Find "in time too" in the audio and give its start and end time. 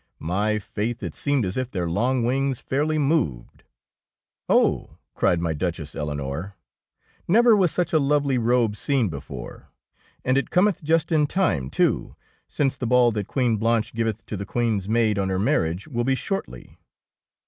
11.11-12.15